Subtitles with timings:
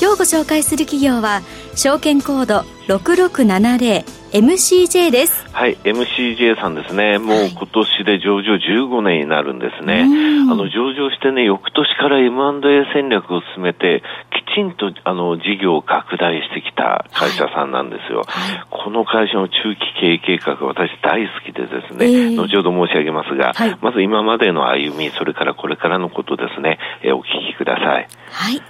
[0.00, 1.42] 今日ご紹介する企業は
[1.74, 5.44] 証券コード 6670MCJ です。
[5.50, 7.18] はい、MCJ さんですね。
[7.18, 10.02] もう今年で上場15年になるんですね。
[10.02, 10.06] あ
[10.54, 18.22] の、上場してね、翌年から M&A 戦略を進めて、きちんとあの、事業を拡大してきた会社さんなんですよ。
[18.28, 28.08] はい、この会社の中期経営計画、私大好きでですね、えー、後ほど申し上げますが、はい、まず今までの歩み、それからこれからのことですね、えー、お聞きください。
[28.30, 28.62] はい。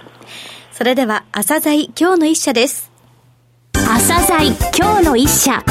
[0.79, 2.89] それでは、朝鮮今日の一社です。
[3.73, 5.61] 朝鮮今日の一社。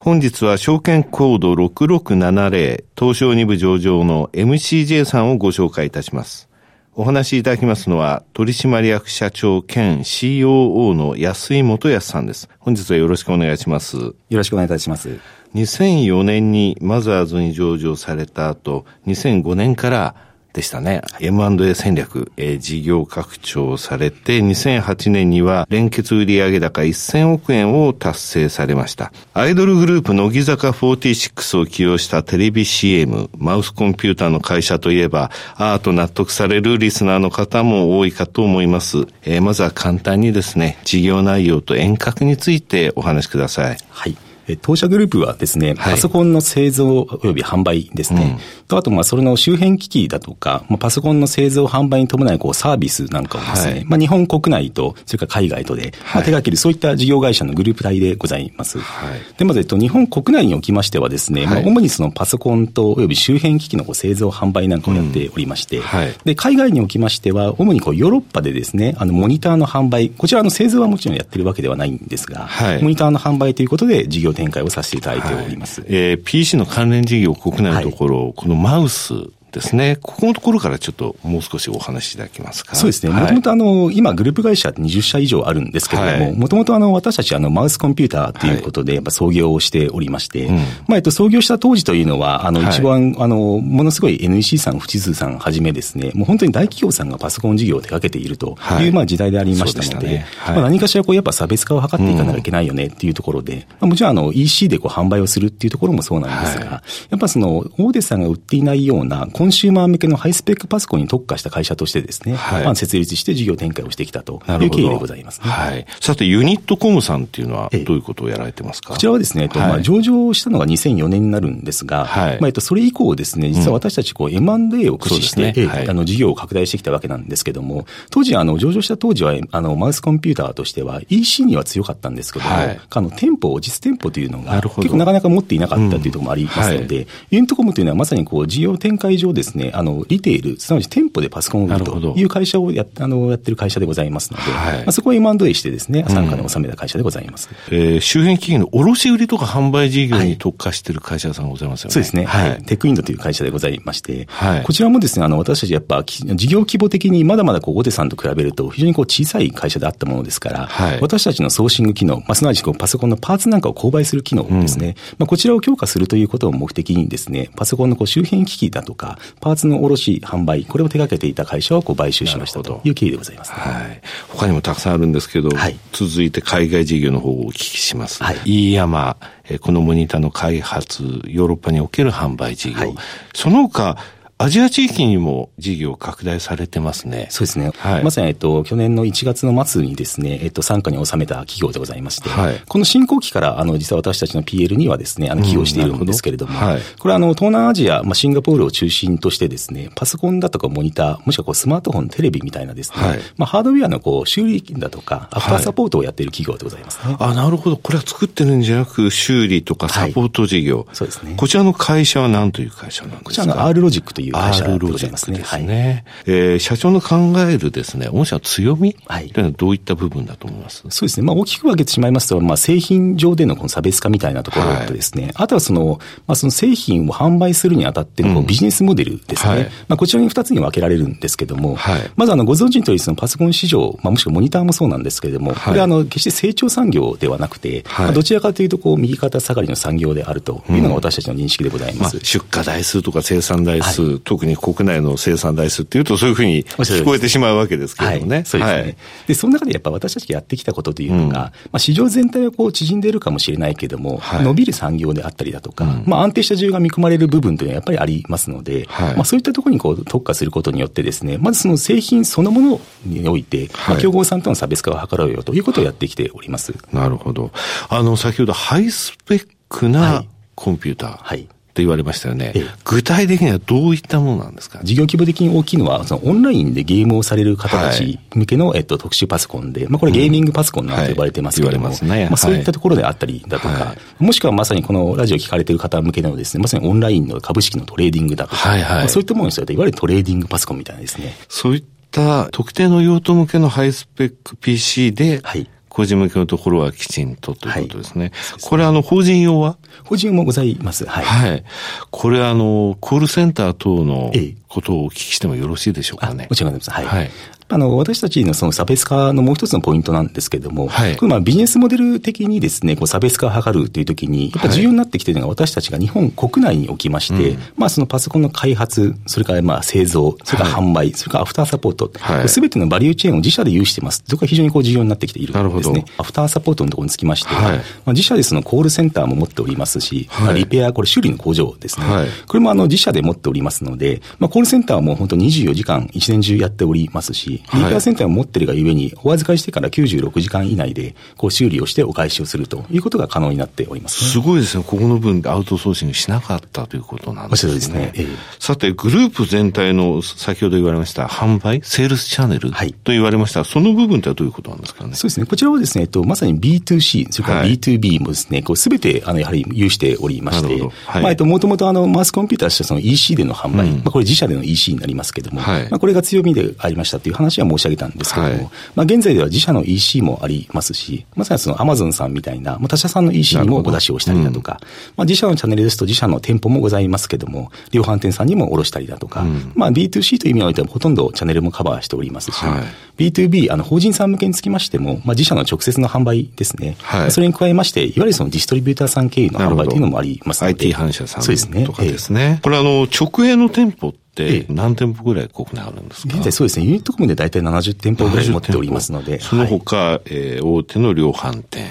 [0.00, 6.48] 本日は証券コード6670東証2部上場の MCJ さんをご紹介いたします。
[6.96, 12.48] お話しいただきますのは、取締役社長兼 COO の安井元康さんです。
[12.58, 13.98] 本日はよろしくお願いします。
[13.98, 15.20] よろしくお願いいたします。
[15.54, 20.25] 2004年にマザーズに上場された後、2005年から
[20.56, 21.02] でしたね。
[21.20, 29.12] M&A 戦略、えー、事業拡張されて、2008年には連結売上高1000億円を達成されました。
[29.34, 39.06] アイドルグループ乃木坂46を起用したテレビ CM、マウスコンピューターの会社といえば、アート納得されるリスナーの方も多いかと思います。
[39.24, 43.76] えー、まずは簡単にですね、事業内容と遠隔についてお話しください。
[43.90, 44.16] はい。
[44.60, 48.38] 当社グループはですね、パソコンの製造及び販売ですね。
[48.68, 58.78] と、あと、まあ、それの周辺機器だとか、まあ、パソコンの製造販売に伴い、こう、サービスなんかをですね、はい、まあ、日本国内と、それから海外とで、まあ、手掛ける、そういった事業会社のグループ体でございます。
[58.78, 65.80] はい、で、まず、えっと、日本国内におきましてはですね、まあ、主にそのパソコンと及び周辺機器のこう製造販売なんかをやっておりまして、
[66.24, 72.48] で、海外におきましては、主にこう、ヨーロッパでですね、あの、モニターの販売、こちらの製造はもちろんやってるわけではないんですが、
[72.82, 75.80] モニターの販売ということで事業展開をさせていただいております。
[75.80, 79.14] はい、えー、PC の関連事業国内のところ、はい、このマウス
[79.56, 79.98] ですね。
[80.02, 82.76] ここのところからちょっともう少しお話しいただけますか？
[82.76, 83.12] そうですね。
[83.12, 100.26] もともとあの、今グループ会社って20社以上あるんですけれども、もともとあの、私たちあの、マウスコンピューターということで、やっぱ創業をしておりまして、はい、まあ、えっと、創業した当時というのは、あの、一番、あの、ものすごい NEC さん、富士通さんはじめですね、もう本当に大企業さんがパソコン事業を手掛けているという、まあ、時代でありましたので、ね。
[100.38, 115.86] はい、まあ、何かしらこう、やっぱ差別化を図っていかなきゃいけないよねっていうところで、まあ、もちろんあの、EC でこう、販売をするっていうところもそうなんですが、やっぱその、大手さんが売っていないような、コンシューマー向けのハイスペックパソコンに特化した会社としてですね、はい、まあ、設立して事業展開をしてきたという経緯でございます、ね、はい。
[116.00, 125.66] さて、ユニットコムさんっていうのはどういうことをやられてますか、こちらはですね、えっと、まあ、上場したのが2004年になるんですが、はい、まあ、えっと、それ以降ですね、実は私たちこう M&A を駆使して、ね。
[125.66, 147.48] はい、あの、事業を拡大してきたわけなんですけども、当時、あの、上場した当時は、あの、マウスコンピューターとしては EC には強かったんですけども、はい、あの、店舗、実店舗というのが、結構なかなか持っていなかったというところもありますので、うん、ユニットコムというのはまさにこう、事業展開上ですね、あの、リテール、すなわち店舗でパソコンを売るという会社をやあのやってる会社でございますので、はい、まあ、そこを M&A してですね、参加に収めた会社でございます。
[147.70, 151.92] うん、えー、周辺企業の卸売とか販売事業に特化している会社さんございますよね。
[151.92, 152.24] そうですね。
[152.24, 152.62] はい。
[152.64, 174.00] テックインドという会社でございまして、はい、こちらもですね、あの、私たちやっぱ事業規模的にまだまだこう大手さんと比べると非常にこう小さい会社であったものですから、はい、私たちのソーシング機能、まあ、すなわちこうパソコンのパーツなんかを購買する機能ですね、うん、まあ、こちらを強化するということを目的にですね、パソコンのこう周辺機器だとか、パーツの卸販売、これを手掛けていた会社をこう買収しましたという経緯でございます、ね、はい。
[174.28, 178.22] 他にもたくさんあるんですけど、はい、続いて海外事業の方をお聞きします。
[178.22, 178.36] はい。
[178.44, 179.16] 飯山、
[179.60, 182.94] このモニターの開発、ヨーロッパにおける販売事業、はい、
[183.34, 183.96] その他、
[184.38, 187.28] アジア地域にも事業拡大されてますね。
[187.30, 187.72] そうですね。
[187.78, 207.16] はい、まさに、えっと、去年の1月の末にですね、えっと、参加に収めた企業でございまして、はい、この新興期から、あの、実は私たちの PL にはですね、あの、起用しているんですけれども、うんはい、これは、あの、東南アジア、まあ、シンガポールを中心としてですね、パソコンだとかモニター、もしくはこう、スマートフォン、テレビみたいなですね、はい、まあ、ハードウェアのこう、修理だとか、アフターサポートをやっている企業でございますね。
[207.18, 207.78] あ、なるほど。
[207.78, 210.86] これは作ってるんじゃなく、修理とかサポート事業。
[210.92, 211.34] そうですね。
[211.38, 213.24] こちらの会社は何という会社なんですか？
[213.24, 215.38] こちらの R ロジックといいう会社でございますね。
[215.38, 216.04] ですね。
[216.06, 217.16] はい、えー、社長の考
[217.48, 219.30] えるですね、御社の強みとい。
[219.30, 221.26] うのはどういった部分だと思います、はい、そうですね。
[221.26, 229.54] まあ大きく分けてしまいますと、まあ製品上でのこの差別化みたいなところとですね、はい、あとはその、まあその製品を販売するにあたってのビジネスモデルですね。
[229.54, 231.78] うん、まあこちらに二つに分けられるんですけども、
[232.16, 242.16] まずあのご存知の通りそのパソコン市場、まあもしくはモニターもそうなんですけれども、これはあの決して成長産業ではなくて、まあ、どちらかというとこう右肩下がりの産業であるというのが私たちの認識でございます。
[242.16, 248.36] うんまあ、出荷台数とか生産台数、はい、特に国内の生産台数っていうと、そういうふうに聞こえてしまうわけですけどもね。
[248.36, 248.80] はい、そうですね。
[248.80, 248.96] はい、
[249.26, 266.74] で、その中でやっぱ私たちがやってきたことというのが、うん、まあ、市場全体はこう縮んでいるかもしれないけれども、伸びる産業であったりだとか、うん、まあ、安定した需要が見込まれる部分というのはやっぱりありますので、まあ、そういったところにこう特化することによってですね、まずその製品そのものにおいて、まあ、競合さんとの差別化を図ろうよということをやってきております。
[266.92, 267.50] なるほど。
[267.88, 271.16] あの、先ほどハイスペックなコンピューター。
[271.18, 274.80] はいと言われましたよね、具体的にはどういったものなんですか？
[274.82, 288.98] 事業規模的に大きいのは、そのオンラインでゲームをされる方たち向けの、えっと、特殊パソコンで、まあ、これゲーミングパソコンなんて呼ばれてますけども、うんはいね、まあ、そういったところであったりだとか、はい、もしくはまさにこのラジオ聞かれている方向けのですね、まさにオンラインの株式のトレーディングだとか、はいはい。
[289.00, 291.34] まあ、そういったものにいわゆるトレーディングパソコンみたいなですね。
[291.48, 298.24] そういった特定の用途向けのハイスペック PC で、はい個人向けのところはきちんとということですね。
[298.24, 299.78] はい、これあの、法人用は？
[300.04, 301.06] 法人もございます。
[301.06, 301.24] はい。
[301.24, 301.64] はい。
[302.10, 304.30] これあの、コールセンター等の
[304.68, 306.48] ことをお聞きしてもよろしいでしょうかね。
[306.50, 306.90] もちろんです。
[306.90, 307.06] はい。
[307.06, 307.30] はい、
[307.68, 322.10] あの、私たちのその差別化のもう一つのポイントなんですけれども、はい、これまあビジネスモデル的にですね、こう差別化を図るというときに、やっぱ重要になってきているのが私たちが日本国内におきまして、うん、まあそのパソコンの開発、それからまあ製造、それから販売、はい、それからアフターサポート、
[322.48, 324.22] す、べ、てのバリューチェーンを自社で有しています。
[324.26, 326.04] そこが非常にこう重要になってきているんですね。
[326.18, 332.06] アフターサポートのところにつきましては、はい、まあ、自社でそのコールセンターも持っておりますし、はい、リペア、これ修理の工場ですね。
[332.46, 344.84] これもあの自社で持っておりますので、まあコールセンターはもう本当24時間一年中やっておりますし、リペアセンターも持ってるがゆえに、お預かりしてから96時間以内で、こう修理をしてお返しをするということが可能になっております、ね、すごいですね。
[344.86, 347.74] ここの分でアウトソーシングしなかったということなんですね。
[347.74, 348.12] ですね。
[348.14, 355.14] えー、さて、グループ全体の先ほど言われました販売、セールスチャンネルと言われました、はい、その部分ってはどういうことなんですかね？
[355.14, 355.46] そうですね。
[355.46, 382.82] こちらはですね、えっと、まさに B2C、それから B2B もですね、こうすべて、あの、やはり有しておりまして、はい、まあ、えっと、もともとあの、マスコンピューターとしてその EC での販売、うん、まあ、これ自社での EC になりますけれども、はい、まあ、これが強みでありましたという話は申し上げたんですけれども、まあ、現在では自社の EC もありますし、まさにそのアマゾンさんみたいな、他社さんの EC にもお出しをしたりだとか、うん、まあ、自社のチャンネルですと自社の店舗もございますけれども、量販店さんにも卸したりだとか、うん、まあ、B2C という意味においてはほとんどチャンネルもカバーしておりますし、は
[383.18, 386.96] い、B2B、あの、法人さん向けにつきましても、まあ、自社の直接の販売ですね。
[387.02, 390.86] はい、それに加えまして、いわゆるそのディストリビューターさん経由の販売というのもありますので。
[390.86, 392.58] IT 反社さんとかですね。
[392.58, 394.25] えー、これあの、直営の店舗って
[394.68, 399.40] 何店舗ぐらい国内あるんですか、現在そうですね、ユニットコムで大体70店舗ぐらい持っておりますので。
[399.40, 401.88] その他、はい、えー、大手の量販店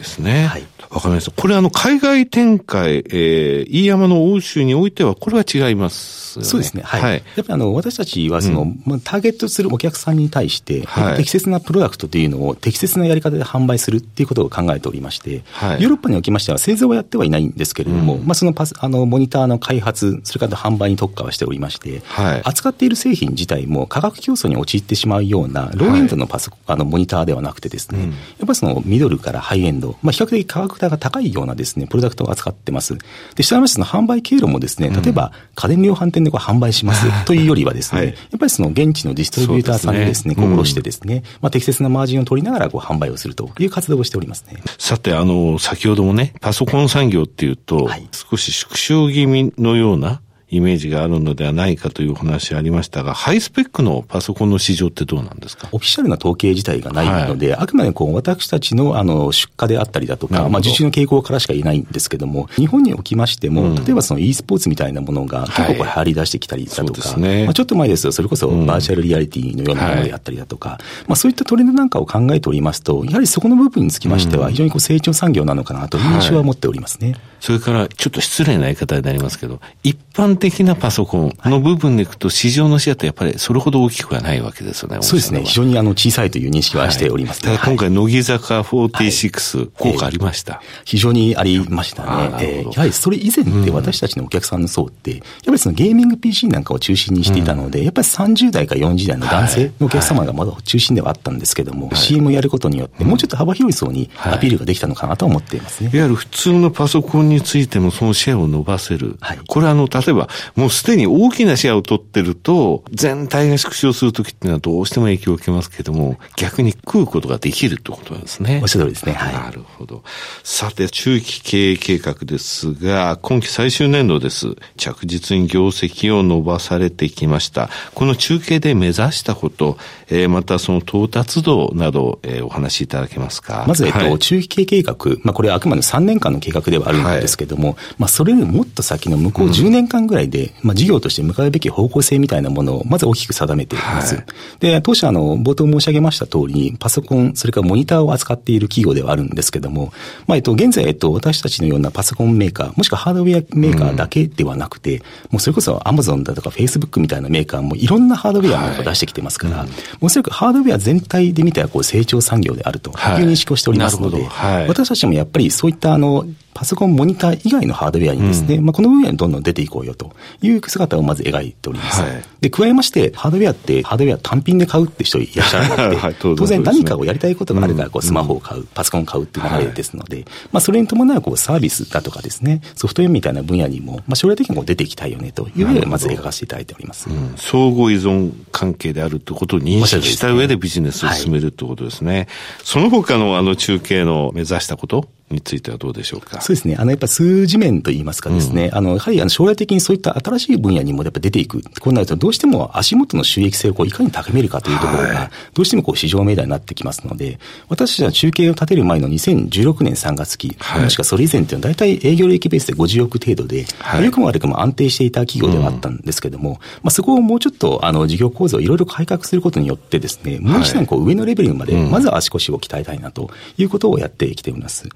[0.00, 0.46] ですね。
[0.46, 0.66] はい。
[0.88, 1.30] わかりました。
[1.30, 6.44] これあの、海外展開、えー、飯山の欧州においては、これは違いますね。
[6.44, 6.82] そうですね。
[6.82, 7.02] はい。
[7.02, 32.96] はい、やっぱりあの、私たちはその、うん、まあ、ターゲットするお客さんに対して、はい、適切なプロダクトというのを適切なやり方で販売するっていうことを考えておりまして、はい、ヨーロッパにおきましては製造はやってはいないんですけれども、うん、まあ、そのパス、あの、モニターの開発、それから販売に特化はしておりまして、はい、扱っている製品自体も価格競争に陥ってしまうような、ローエンドのパソコン、あの、モニターではなくてですね、うん、やっぱりそのミドルからハイエンド、まあ、比較的価格帯が高いようなですね、プロダクトを扱ってます。
[33.34, 44.62] で、したがいまして、販売経路もですね、例えば、家電量販店でこう販売します というよりはですね、はい、やっぱりその現地のディストリビューターさんにですね、こう卸してですね、まあ適切なマージンを取りながらこう販売をするという活動をしておりますね。
[44.78, 50.20] さて、あの、先ほどもね、パソコン産業っていうと、はい、少し縮小気味のような
[50.50, 55.68] イメージがあるのではないかというお話ありましたが、ハイスペックのパソコンの市場ってどうなんですか？
[55.72, 77.14] オフィシャルな統計自体がないので、はい、あくまでこう私たちのあの出荷であったりだとか、まあ、受注の傾向からしか言えないんですけども、日本におきましても、うん、例えばその e スポーツみたいなものが結構これ入り出してきたりだとか、はいね、まあ、ちょっと前ですと、それこそバーチャルリアリティのようなものであったりだとか、うんはい、まあ、そういったトレンドなんかを考えておりますと、やはりそこの部分につきましては、非常にこう成長産業なのかなという印象は持っておりますね。
[77.38, 84.98] それから、ちょっと失礼な言い方になりますけど、一般的なパソコンの部分でいくと、市場の視野ってやっぱりそれほど大きくはないわけですよね。
[85.02, 85.42] そうですね。
[85.44, 92.36] 非常にあの小さいという認識はしております、ね、はい、ただ今回、乃木坂46、はい、効果ありました、えー、非常にありましたね。
[92.40, 105.90] えー、やはりそれ以前って私たちのお客さんの層って、やっぱりそのゲーミング PC なんかを中心にしていたので、うん、やっぱり30代か40代の男性のお客様がまだ中心ではあったんですけども、はい、CM をやることによって、もうちょっと幅広い層にアピールができたのかなと思っていますね。
[105.92, 109.16] いわゆる普通のパソコンについても、そのシェアを伸ばせる。
[109.20, 118.60] はい、これはあの、例えばもうすでに大きなシェアを取ってると、全体が縮小するときっていうのはどうしても影響を受けますけども、逆に食うことができるってことなんですね。
[118.62, 119.12] おっしゃる通りですね。
[119.12, 119.34] はい。
[119.34, 120.02] なるほど。
[120.42, 124.56] さて、中期経営計画ですが、今期最終年度です。
[124.76, 127.68] 着実に業績を伸ばされてきました。
[127.94, 133.64] この中継で目指したこと、えー、またその到達度など、えー、お話しいただけますか？
[133.66, 144.16] まず、えっと、はい、中期経営計画、まあ、これはあくまで3年間の計画ではあるんですけども、はい、まあ、それよりもっと先の向こう10年間ぐらいで、うん、まあ、事業として向かうべき方向性みたいなものを、まず大きく定めています。
[144.16, 144.24] はい、
[144.60, 149.92] で、当社、あの、冒頭申し上げました通りに、パソコン、それからモニターを扱っている企業ではあるんですけども、
[150.26, 155.04] まあ、えっと、現在、えっと、私たちのようなパソコンメーカー、もしくはハードウェアメーカーだけではなくて、うん、も
[155.38, 172.02] うそれこそアマゾンだとかフェイスブックみたいなメーカーもいろんなハードウェアを出してきてますから、はいうん、おそらくハードウェア全体で見たらこう成長産業であるという認識をしておりますので、はい、私たちもやっぱりそういったあの、パソコン、モニター以外のハードウェアにですね、うん、まあ、この分野にどんどん出ていこうよという姿をまず描いております。
[172.02, 187.08] はい、で、加えまして、ハードウェアって、ハードウェア単品で買うって人いらっしゃらなくて、 はい、当然何かをやりたいことがあるから、こう、スマホを買う、パソコンを買うっていう流れですので、まあ、それに伴う、こう、サービスだとかですね、ソフトウェアみたいな分野にも、まあ、将来的にこう出ていきたいよねという上で、まず描かせていただいております。
[187.08, 192.14] うん、相互依存関係であるということを認識した上でビジネスを進めるということですね。
[192.14, 192.26] はい、
[192.64, 195.08] その他のあの中継の目指したこと？
[195.30, 196.40] についてはどうでしょうか？
[196.40, 196.76] そうですね。
[196.78, 201.62] あの、やっぱ数字面といいますかですね、うん、あの、やはりあの将来的にそういった新しい分野にもやっぱ出ていく。
[201.80, 224.88] こうなると、どうしても足元の収益性をこういかに高めるかというところが、どうしてもこう市場命題になってきますので、私たちは中継を立てる前の2016年3月期、はい、もしくはそれ以前というのは大体営業利益ベースで50億程度で、はい、良くも悪くも安定していた企業ではあったんですけども、うん、まあそこをもうちょっとあの事業構造をいろいろ改革することによってですね、もう一段こう上のレベルまで、まずは足腰を鍛えたいなということをやってきております。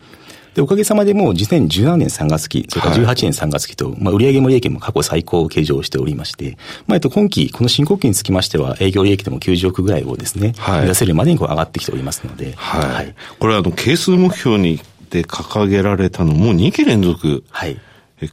[0.54, 6.56] で、おかげさまでもう2017年3月期、それから18年3月期と、はい、まあ、売上も利益も過去最高を計上しておりまして、
[6.86, 12.94] まあ、えっと、今期、この新国期につきましては、営業利益でも90億ぐらいをですね、はい、目指せるまでにこう上がってきておりますので、はい。
[12.94, 14.80] はい、これは、あの、係数目標に
[15.10, 17.44] で掲げられたのも2期連続。
[17.50, 17.76] はい。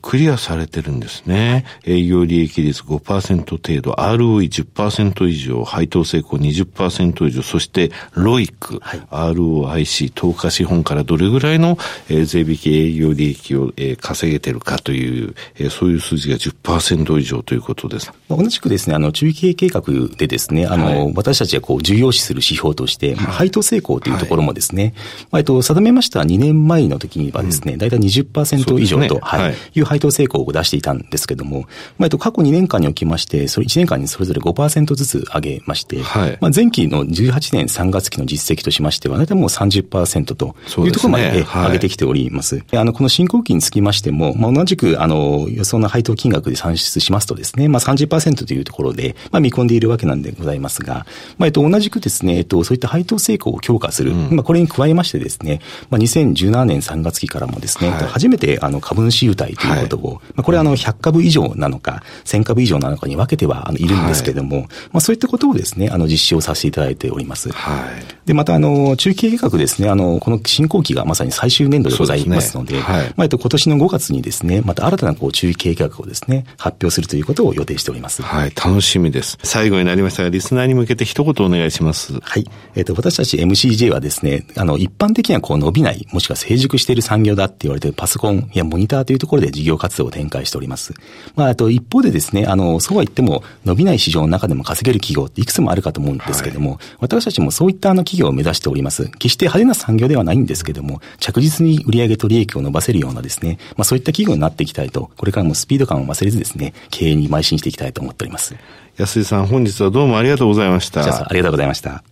[0.01, 1.65] クリアされてるんですね。
[1.85, 8.99] 営業利益率5%程度、ROE10% 以上、配当成功20%以上、そして ROIC、はい、
[9.33, 11.77] ROIC、投下資本からどれぐらいの、
[12.09, 18.11] えー、税引き営業利益を、えー、稼げてるかという、えー、そういう数字が10%以上ということです。
[18.29, 19.81] 同じくですね、あの、中期計画
[20.15, 24.93] でですね、あの、はい、私たちがこう、重要視する指標として、はい、配当成功というところもですね、
[25.31, 31.61] まあ、えっと、定めました2年前の時にはですね、うん、大体20%以上と、ね、はい、いう配当成功を出していたんですけども、
[31.97, 41.41] まあ、えっと、過去2年間におきまして、それ1年間にそれぞれ5%ずつ上げまして、はい、まあ、前期の18年3月期の実績としましては、大体もう30%というところまで、ね。
[41.43, 42.63] はい、上げてきております。
[42.73, 51.05] あの、この進行期につきましても、まあ、同じく、あの、予想の配当金額で算出しますとですね、まあ30%というところで、まあ、見込んでいるわけなんでございますが、
[51.37, 67.51] まあ、えっと、同じくですね、えっと、そういった配当成功を強化する、うん、まあ、これに加えましてですね、まあ、2017年3月期からもですね、はい、初めて、あの、株主優待ということを、はい、まあ、これはあの、100株以上なのか、1000株以上なのかに分けては、あの、いるんですけれども、はい、まあ、そういったことをですね、あの、実施をさせていただいております。
[67.51, 68.27] はい。
[68.27, 78.21] で、また、あの、中期計画ですね、あの、この進行期がまさに最終年度でございますので、でね、はい、まあ、えっと、今年の5月にですね、また新たな、こう、中期計画をですね、発表するということを予定しております。
[78.21, 79.37] はい、楽しみです。
[79.43, 82.19] 最後になりましたが、リスナーに向けて一言お願いします。
[82.21, 82.49] はい。
[82.75, 90.93] えっ、ー、と、私たち MCJ はですね、あの、一般的にはこう伸びない、もしくは成熟している産業だって言われているパソコンやモニターというところで事業活動を展開しております。
[91.35, 99.09] まあ、あと一方でですね、あの、そうは言っても伸びない市場の中でも稼げる企業っていくつもあるかと思うんですけども、はい、私たちもそういったあの企業を目指しております。
[99.19, 108.55] 決して派手な産業ではないんですけども、着実に売上と利益を伸ばせるようなですね、まあそういった企業になっていきたいと、これからもスピード感を忘れずですね、経営に邁進していきたいと思っております。
[108.97, 111.01] 安井さん、本日はどうもありがとうございました。
[111.01, 112.10] ありがとうございました。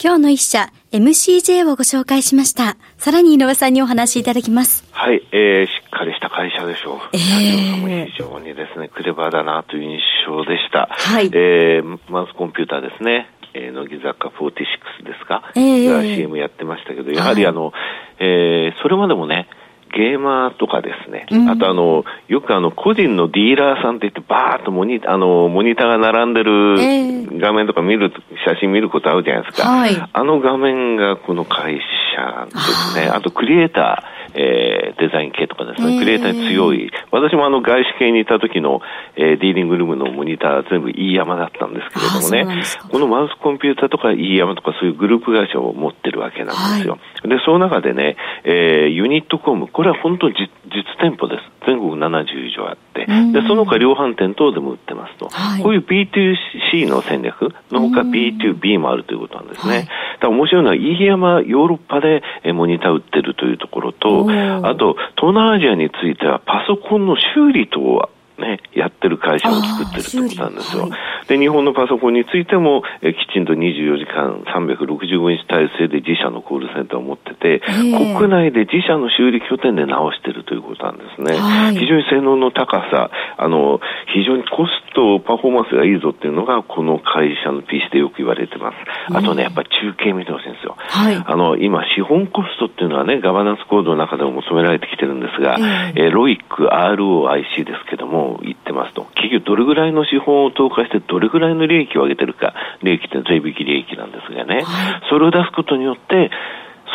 [0.00, 2.76] 今日の一社、MCJ をご紹介しました。
[2.98, 4.84] さらに井上さんにお話しいただきます。
[4.92, 6.98] はい、えー、しっかりした会社でしょう。
[7.14, 10.86] えー、非常にですね、クレバーだなという印象でした。
[10.88, 11.26] はい。
[11.34, 13.28] えー、マウスコンピューターですね。
[13.54, 15.42] えー、乃木坂46ですか？
[15.56, 17.72] えー、CM やってましたけど、やはりあの、はい、
[18.20, 19.48] えー、それまでもね、
[19.94, 28.12] ゲーマーとかですね、うん、あとあの、よくあの、個人のディーラーさんって言って、バーっとモニあの、モニターが並んでる画面とか見る、
[28.46, 29.68] 写真見ることあるじゃないですか。
[29.68, 31.80] はい、あの画面がこの会
[32.16, 33.08] 社ですね。
[33.08, 38.80] あと、クリエイター、えー、デザイン系とかですね、クリエイターに強い、私もあの外資系にいた時の、
[39.16, 46.92] えー、ディーリングルームのモニター全部 E 山だったんですけれどもね、このマウスコンピューターとか E 山とかそういうグループ会社を持ってるわけなんですよ。
[46.92, 51.58] はい、で、その中でね、えー、ユニットコム、これは本当実実店舗です。
[51.66, 55.28] 全国70以上あって、で、その他量販店等でも売ってますと。
[55.28, 59.74] はい、こういう B2C の戦略のほか B2B もあるということなんですね。
[59.76, 59.88] はい、
[60.20, 68.08] だ面白いのは、飯山ヨーロッパでモニター売ってるというところと、あと、東南アジアについてはパソコンの修理等は
[68.38, 70.82] ね、やってる会社を作ってるってことなんですよ。
[70.82, 81.38] はい、で、日本のパソコンについても、えきちんと24時間365日体制で自社のコールセンターを持ってて、国内で自社の修理拠点で直してるということなんですね。
[81.38, 83.80] はい、非常に性能の高さ、あの、
[84.14, 88.76] 非常にコスト、パフォーマンスがいいぞっていうのが、この会社の PC でよく言われてます。
[89.12, 90.76] あとね、やっぱり中継見てほしいんですよ。
[90.78, 95.56] はい、あの、今、資本コストっていうのはね、ガバナンスコードの中でも求められてきてるんですが、
[95.94, 104.64] えー、ロイック、ROIC ですけども、言ってますと、企業どれぐらいの資本を投下して、どれぐらいの利益を上げてるか、利益って税引き利益なんですがね、はい、
[105.10, 106.30] それを出すことによって、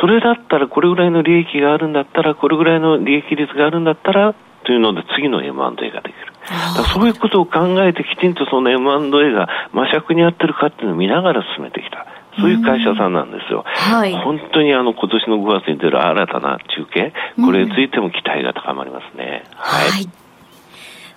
[0.01, 4.35] それだったら、これぐらいの利益があるんだったら、これぐらいの利益率があるんだったら、
[4.65, 6.33] というので次の M&A ができる。
[6.93, 12.05] そういうことを考えてきちんとその M&A が魔尺に合ってるかっていうのを見ながら進めてきた。
[12.39, 13.63] そういう会社さんなんですよ。
[13.65, 17.13] はい、本当にあの今年の5月に出る新たな中継、
[17.43, 19.43] これについても期待が高まりますね。
[19.51, 20.22] うん、はい、はい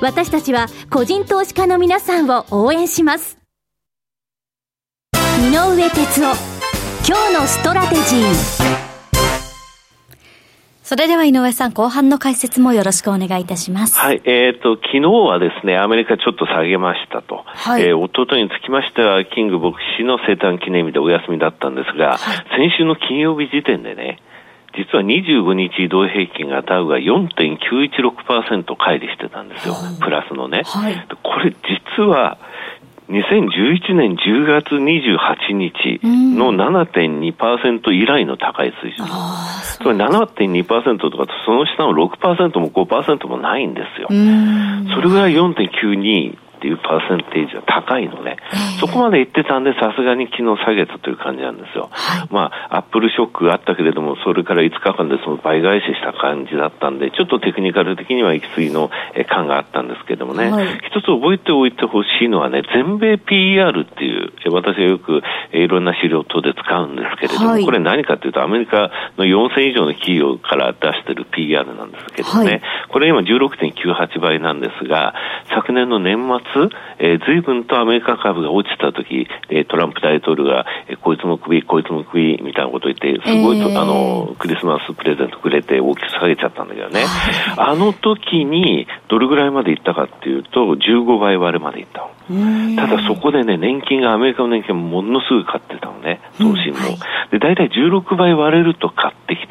[0.00, 3.38] 私たちは個人投資家の皆さんを応援します
[5.14, 6.60] 井上哲夫
[7.06, 8.80] 今日のストラテジー
[10.90, 13.96] それでは井上さん、後半の解説もよろしくお願いいたします。
[13.96, 17.44] はい、えっ、ー、と、昨日はですね、アメリカちょっと下げましたと。
[17.46, 17.82] はい。
[17.82, 24.18] えー、おとといにつきましては、キング牧師の生誕記念日でお休みだったんですが、はい、先週の金曜日時点でね、
[24.76, 29.74] 実は25日移動平均がダウが4.916%乖離してたんですよ。
[30.00, 30.62] プラスのね。
[30.64, 31.50] はい、これ
[31.96, 32.38] 実は、
[33.10, 39.04] 2011年10月28日の7.2%以来の高い水準。
[39.04, 44.06] つまり7.2%とかその下の6%も5%もないんですよ。
[44.94, 51.88] それぐらい4.92っていうパーセンテージは高いのね、えー、そこまで言ってたんで、さすがに昨日下げたという感じなんですよ。
[51.90, 58.90] はい、まあ、アップルショックがあったけれども、それから5日間でその倍返しした感じだったんで、ちょっとテクニカル的には行き過ぎの
[59.26, 75.14] 感があったんですけどもね、はい、一つ覚えておいてほしいのはね、全米 PER っていう、私はよくいろんな資料等で使うんですけれども、はい、これ何かというと、アメリカの4000以上の企業から出してる PER なんですけどね、これ今16.98倍なんですが、
[75.54, 76.49] 昨年の年末、
[76.98, 87.04] えー、随分とアメリカ株が落ちた時、えー、トランプ大統領が、えー、こいつも首、こいつも首みたいなことを言って、すごい、えー、あの、クリスマスプレゼントくれて大きく下げちゃったんだけどね。
[87.56, 92.08] あの時に、どれぐらいまでいったかっていうと、15倍割れまでいった
[92.76, 96.52] ただそこでね、年金が、アメリカの年金ものすぐ買ってたのね、投資も。
[96.52, 96.88] うんは
[97.28, 99.49] い、で、大体16倍割れると買ってきて。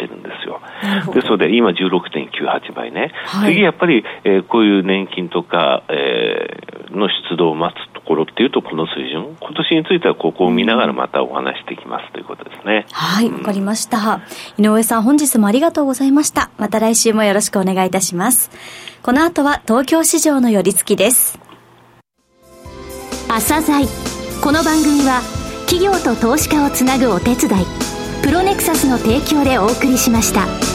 [1.13, 3.11] ですので、今16.98倍ね。
[3.25, 9.35] はい、次やっぱり、えー、こういう年金とか、えー、の出動を待つところっていうと、この水準。
[9.39, 12.85] 今年についてはここを見ながらまたお話していきますということですね。
[12.91, 14.21] はい、わ、うん、かりました。
[14.57, 16.49] 井上さん、本日もありがとうございました。
[16.57, 18.51] また来週もよろしくお願いいたします。
[19.03, 21.39] この後は東京市場の寄り付きです。
[23.29, 23.85] 朝鮮
[24.41, 25.21] この番組は
[25.67, 27.65] 企業と投資家をつなぐお手伝い
[28.23, 30.68] プロネクサスの提供でお送りしました。